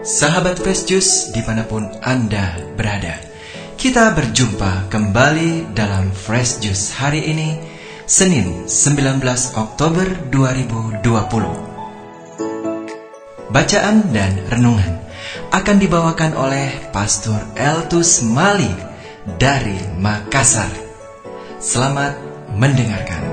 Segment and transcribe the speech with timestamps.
[0.00, 3.20] Sahabat Fresh Juice di mana pun Anda berada.
[3.76, 7.60] Kita berjumpa kembali dalam Fresh Juice hari ini
[8.08, 9.20] Senin 19
[9.60, 11.04] Oktober 2020
[13.52, 15.04] Bacaan dan renungan
[15.52, 18.72] akan dibawakan oleh Pastor Eltus Mali
[19.36, 20.72] dari Makassar.
[21.60, 22.16] Selamat
[22.56, 23.29] mendengarkan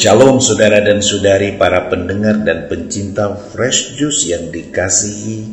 [0.00, 5.44] Shalom saudara dan saudari para pendengar dan pencinta fresh juice yang dikasihi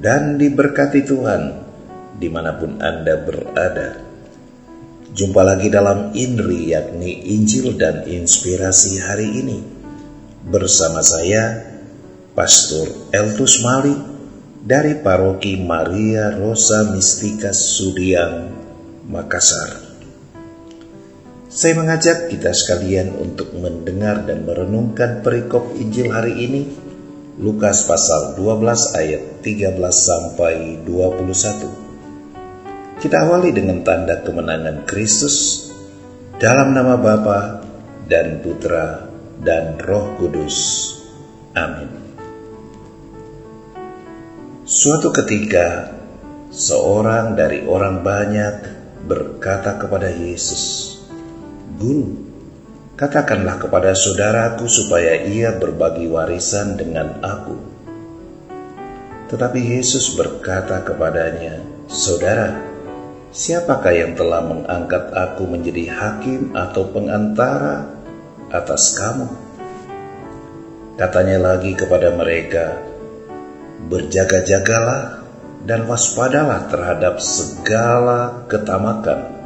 [0.00, 1.60] dan diberkati Tuhan
[2.16, 4.00] di mana pun Anda berada.
[5.12, 9.60] Jumpa lagi dalam INRI yakni Injil dan Inspirasi hari ini
[10.48, 11.60] bersama saya
[12.32, 13.92] Pastor Eltus Mali
[14.56, 18.56] dari Paroki Maria Rosa Mistika Sudiang,
[19.04, 19.91] Makassar.
[21.52, 26.64] Saya mengajak kita sekalian untuk mendengar dan merenungkan perikop Injil hari ini,
[27.36, 32.96] Lukas pasal 12 ayat 13 sampai 21.
[32.96, 35.68] Kita awali dengan tanda kemenangan Kristus
[36.40, 37.60] dalam nama Bapa
[38.08, 39.12] dan Putra
[39.44, 40.56] dan Roh Kudus.
[41.52, 42.16] Amin.
[44.64, 45.92] Suatu ketika,
[46.48, 48.54] seorang dari orang banyak
[49.04, 50.91] berkata kepada Yesus,
[51.82, 52.14] Guru,
[52.94, 57.58] katakanlah kepada saudaraku supaya ia berbagi warisan dengan aku.
[59.26, 61.58] Tetapi Yesus berkata kepadanya,
[61.90, 62.54] Saudara,
[63.34, 67.90] siapakah yang telah mengangkat aku menjadi hakim atau pengantara
[68.54, 69.26] atas kamu?
[70.94, 72.78] Katanya lagi kepada mereka,
[73.90, 75.26] Berjaga-jagalah
[75.66, 79.41] dan waspadalah terhadap segala ketamakan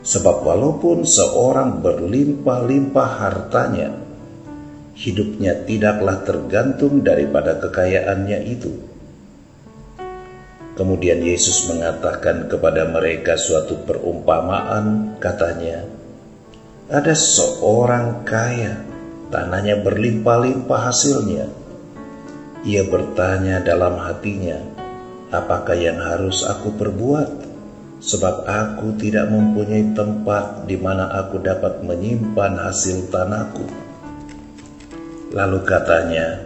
[0.00, 3.92] Sebab walaupun seorang berlimpah-limpah hartanya,
[4.96, 8.72] hidupnya tidaklah tergantung daripada kekayaannya itu.
[10.72, 15.84] Kemudian Yesus mengatakan kepada mereka suatu perumpamaan, katanya,
[16.88, 18.80] "Ada seorang kaya,
[19.28, 21.52] tanahnya berlimpah-limpah hasilnya.
[22.64, 24.56] Ia bertanya dalam hatinya,
[25.28, 27.39] apakah yang harus aku perbuat?"
[28.00, 33.68] Sebab aku tidak mempunyai tempat di mana aku dapat menyimpan hasil tanahku.
[35.30, 36.42] Lalu katanya,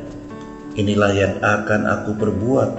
[0.74, 2.70] inilah yang akan aku perbuat.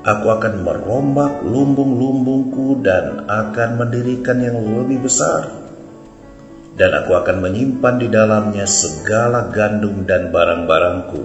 [0.00, 5.60] Aku akan merombak lumbung-lumbungku dan akan mendirikan yang lebih besar.
[6.72, 11.20] Dan aku akan menyimpan di dalamnya segala gandum dan barang-barangku.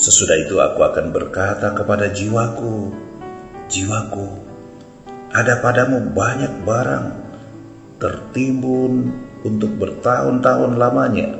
[0.00, 2.88] Sesudah itu aku akan berkata kepada jiwaku,
[3.68, 4.39] Jiwaku,
[5.30, 7.06] ada padamu banyak barang
[8.02, 9.14] tertimbun
[9.46, 11.38] untuk bertahun-tahun lamanya.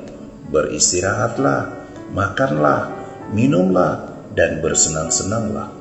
[0.51, 2.91] Beristirahatlah, makanlah,
[3.35, 5.75] minumlah, dan bersenang-senanglah.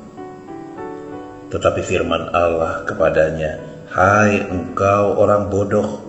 [1.53, 6.05] Tetapi firman Allah kepadanya, Hai engkau orang bodoh,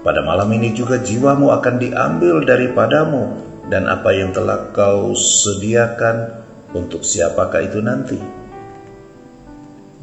[0.00, 7.04] pada malam ini juga jiwamu akan diambil daripadamu, dan apa yang telah kau sediakan untuk
[7.04, 8.45] siapakah itu nanti?'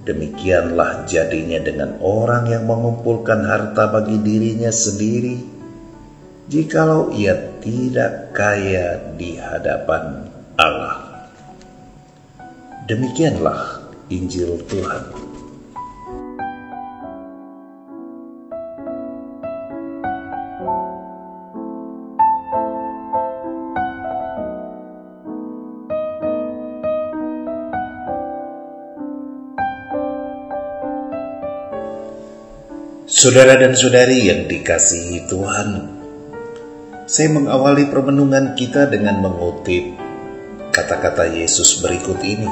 [0.04, 5.40] Demikianlah jadinya dengan orang yang mengumpulkan harta bagi dirinya sendiri,
[6.52, 10.28] jikalau ia tidak kaya di hadapan
[10.60, 11.32] Allah.
[12.84, 15.23] Demikianlah Injil Tuhan.
[33.14, 35.70] Saudara dan saudari yang dikasihi Tuhan,
[37.06, 39.94] saya mengawali permenungan kita dengan mengutip
[40.74, 42.50] kata-kata Yesus berikut ini.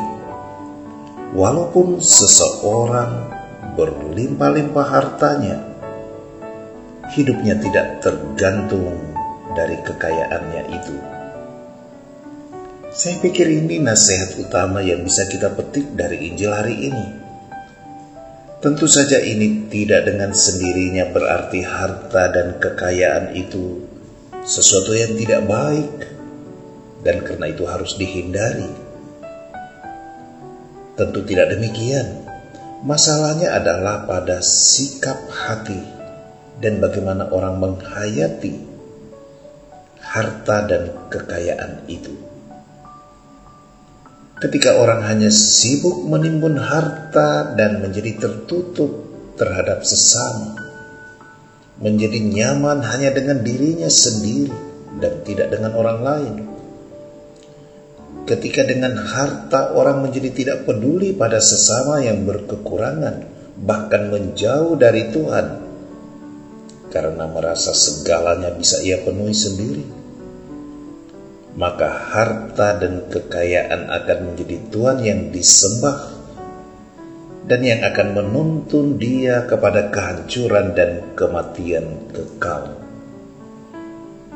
[1.34, 3.34] Walaupun seseorang
[3.74, 5.66] berlimpah-limpah hartanya,
[7.10, 9.02] hidupnya tidak tergantung
[9.58, 10.96] dari kekayaannya itu.
[12.94, 17.21] Saya pikir ini nasihat utama yang bisa kita petik dari Injil hari ini
[18.62, 23.90] Tentu saja ini tidak dengan sendirinya berarti harta dan kekayaan itu
[24.46, 25.90] sesuatu yang tidak baik
[27.02, 28.70] dan karena itu harus dihindari.
[30.94, 32.30] Tentu tidak demikian.
[32.86, 35.82] Masalahnya adalah pada sikap hati
[36.62, 38.62] dan bagaimana orang menghayati
[40.06, 42.14] harta dan kekayaan itu.
[44.42, 49.06] Ketika orang hanya sibuk menimbun harta dan menjadi tertutup
[49.38, 50.58] terhadap sesama,
[51.78, 54.50] menjadi nyaman hanya dengan dirinya sendiri
[54.98, 56.36] dan tidak dengan orang lain.
[58.26, 63.30] Ketika dengan harta orang menjadi tidak peduli pada sesama yang berkekurangan,
[63.62, 65.48] bahkan menjauh dari Tuhan,
[66.90, 70.01] karena merasa segalanya bisa ia penuhi sendiri
[71.56, 76.00] maka harta dan kekayaan akan menjadi Tuhan yang disembah
[77.48, 82.80] dan yang akan menuntun dia kepada kehancuran dan kematian kekal.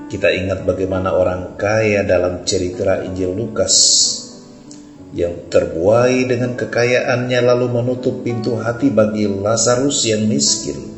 [0.05, 3.75] Kita ingat bagaimana orang kaya dalam cerita Injil Lukas
[5.15, 10.94] yang terbuai dengan kekayaannya lalu menutup pintu hati bagi Lazarus yang miskin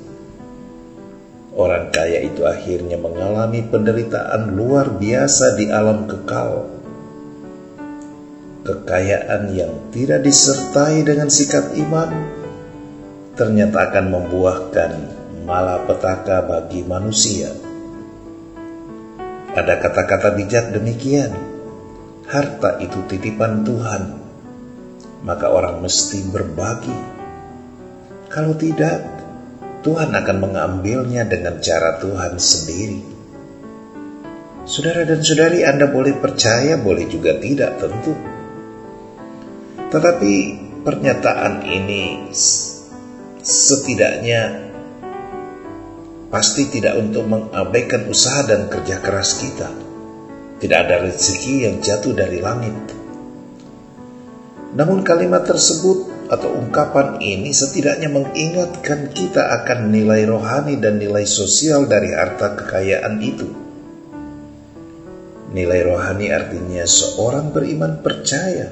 [1.57, 6.69] Orang kaya itu akhirnya mengalami penderitaan luar biasa di alam kekal.
[8.62, 12.13] Kekayaan yang tidak disertai dengan sikap iman
[13.33, 14.92] ternyata akan membuahkan
[15.50, 17.50] malapetaka bagi manusia.
[19.57, 21.33] Ada kata-kata bijak demikian,
[22.30, 24.13] harta itu titipan Tuhan,
[25.25, 27.18] maka orang mesti berbagi.
[28.30, 29.17] Kalau tidak,
[29.86, 33.02] Tuhan akan mengambilnya dengan cara Tuhan sendiri.
[34.68, 38.14] Saudara dan saudari, Anda boleh percaya, boleh juga tidak, tentu.
[39.88, 40.34] Tetapi
[40.84, 42.28] pernyataan ini
[43.40, 44.68] setidaknya
[46.28, 49.72] pasti tidak untuk mengabaikan usaha dan kerja keras kita.
[50.58, 52.76] Tidak ada rezeki yang jatuh dari langit.
[54.76, 61.88] Namun kalimat tersebut atau ungkapan ini setidaknya mengingatkan kita akan nilai rohani dan nilai sosial
[61.88, 63.48] dari harta kekayaan itu.
[65.56, 68.68] Nilai rohani artinya seorang beriman percaya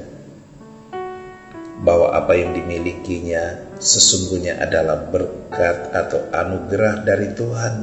[1.80, 7.76] bahwa apa yang dimilikinya sesungguhnya adalah berkat atau anugerah dari Tuhan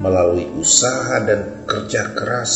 [0.00, 2.52] melalui usaha dan kerja keras,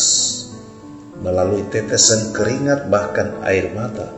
[1.20, 4.17] melalui tetesan keringat bahkan air mata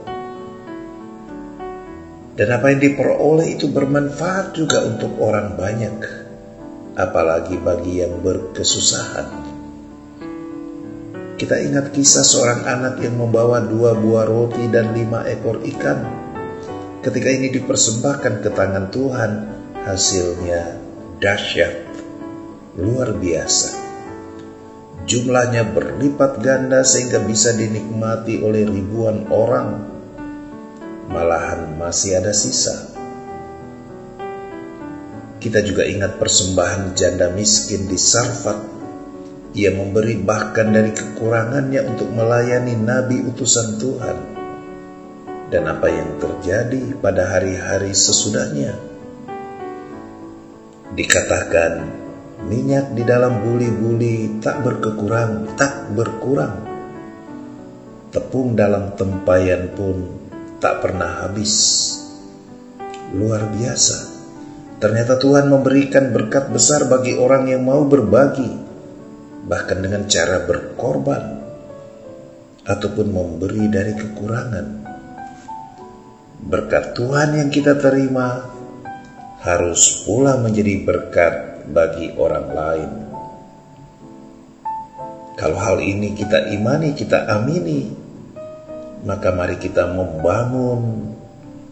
[2.41, 6.01] dan apa yang diperoleh itu bermanfaat juga untuk orang banyak,
[6.97, 9.29] apalagi bagi yang berkesusahan.
[11.37, 16.01] Kita ingat kisah seorang anak yang membawa dua buah roti dan lima ekor ikan.
[17.05, 19.33] Ketika ini dipersembahkan ke tangan Tuhan,
[19.85, 20.81] hasilnya
[21.21, 21.93] dahsyat,
[22.81, 23.77] luar biasa.
[25.05, 30.00] Jumlahnya berlipat ganda sehingga bisa dinikmati oleh ribuan orang
[31.11, 32.95] malahan masih ada sisa.
[35.43, 38.71] Kita juga ingat persembahan janda miskin di Sarfat.
[39.51, 44.19] Ia memberi bahkan dari kekurangannya untuk melayani nabi utusan Tuhan.
[45.51, 48.79] Dan apa yang terjadi pada hari-hari sesudahnya?
[50.95, 51.73] Dikatakan
[52.47, 56.71] minyak di dalam buli-buli tak berkekurang, tak berkurang.
[58.15, 60.30] Tepung dalam tempayan pun
[60.61, 61.53] tak pernah habis.
[63.17, 64.21] Luar biasa.
[64.81, 68.49] Ternyata Tuhan memberikan berkat besar bagi orang yang mau berbagi,
[69.45, 71.25] bahkan dengan cara berkorban
[72.65, 74.67] ataupun memberi dari kekurangan.
[76.41, 78.41] Berkat Tuhan yang kita terima
[79.45, 81.35] harus pula menjadi berkat
[81.69, 82.91] bagi orang lain.
[85.37, 88.00] Kalau hal ini kita imani, kita amini,
[89.05, 91.17] maka mari kita membangun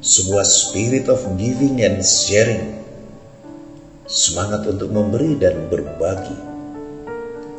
[0.00, 2.80] sebuah spirit of giving and sharing.
[4.08, 6.48] Semangat untuk memberi dan berbagi.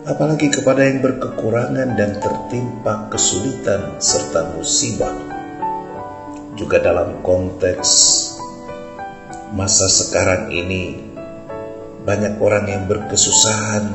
[0.10, 5.14] Apalagi kepada yang berkekurangan dan tertimpa kesulitan serta musibah.
[6.58, 7.90] Juga dalam konteks
[9.54, 10.98] masa sekarang ini,
[12.02, 13.86] banyak orang yang berkesusahan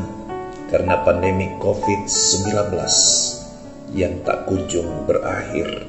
[0.70, 2.78] karena pandemi COVID-19
[3.94, 5.86] yang tak kunjung berakhir.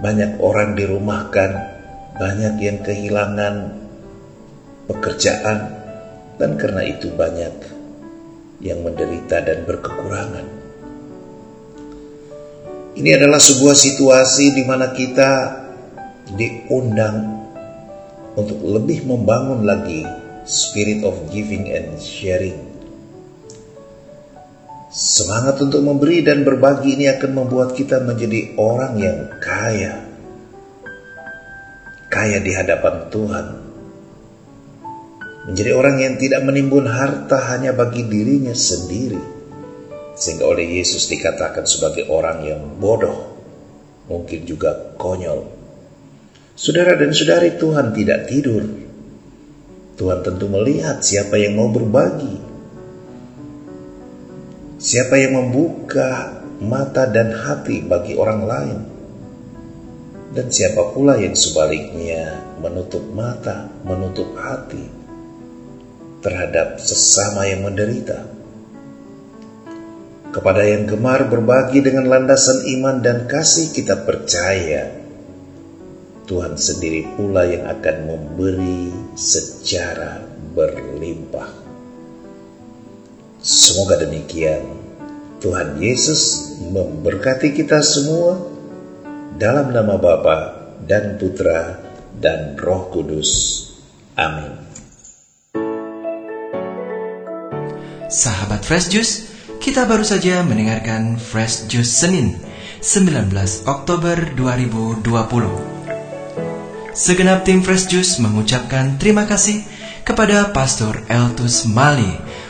[0.00, 1.50] Banyak orang dirumahkan,
[2.14, 3.74] banyak yang kehilangan
[4.86, 5.74] pekerjaan,
[6.38, 7.52] dan karena itu banyak
[8.62, 10.46] yang menderita dan berkekurangan.
[12.96, 15.30] Ini adalah sebuah situasi di mana kita
[16.32, 17.44] diundang
[18.38, 20.06] untuk lebih membangun lagi
[20.48, 22.65] spirit of giving and sharing
[24.96, 30.00] Semangat untuk memberi dan berbagi ini akan membuat kita menjadi orang yang kaya.
[32.08, 33.46] Kaya di hadapan Tuhan.
[35.52, 39.20] Menjadi orang yang tidak menimbun harta hanya bagi dirinya sendiri.
[40.16, 43.36] Sehingga oleh Yesus dikatakan sebagai orang yang bodoh.
[44.08, 45.44] Mungkin juga konyol.
[46.56, 48.64] Saudara dan saudari Tuhan tidak tidur.
[50.00, 52.45] Tuhan tentu melihat siapa yang mau berbagi.
[54.86, 58.78] Siapa yang membuka mata dan hati bagi orang lain.
[60.30, 64.86] Dan siapa pula yang sebaliknya menutup mata, menutup hati
[66.22, 68.30] terhadap sesama yang menderita.
[70.30, 75.02] Kepada yang gemar berbagi dengan landasan iman dan kasih kita percaya
[76.30, 80.22] Tuhan sendiri pula yang akan memberi secara
[80.54, 81.65] berlimpah.
[83.46, 84.74] Semoga demikian.
[85.38, 88.42] Tuhan Yesus memberkati kita semua
[89.38, 91.78] dalam nama Bapa dan Putra
[92.18, 93.62] dan Roh Kudus.
[94.18, 94.50] Amin.
[98.10, 99.30] Sahabat Fresh Juice,
[99.62, 102.34] kita baru saja mendengarkan Fresh Juice Senin
[102.82, 103.30] 19
[103.70, 105.06] Oktober 2020.
[106.98, 109.62] Segenap tim Fresh Juice mengucapkan terima kasih
[110.02, 112.25] kepada Pastor Eltus Mali